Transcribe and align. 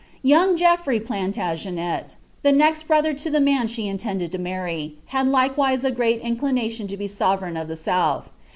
Young 0.23 0.57
Geoffrey 0.57 0.99
Plantagenet, 0.99 2.15
the 2.41 2.49
otii 2.51 2.87
brother 2.87 3.13
to 3.13 3.29
the 3.29 3.39
man 3.39 3.67
she 3.67 3.87
intended 3.87 4.31
to 4.31 4.39
marry, 4.39 4.97
had 5.13 5.27
likewise 5.27 5.83
a 5.83 5.91
great 5.91 6.19
incline 6.21 6.55
lion 6.55 6.87
to 6.87 6.97
be 6.97 7.07
sovereign 7.07 7.55
of 7.55 7.67
the 7.67 7.75
south. 7.75 8.27